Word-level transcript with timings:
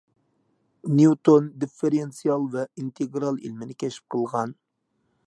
نيۇتون 0.99 1.51
دىففېرېنسىئال 1.63 2.49
ۋە 2.57 2.65
ئىنتېگرال 2.81 3.41
ئىلمىنى 3.45 3.79
كەشىپ 3.85 4.09
قىلغان 4.17 4.57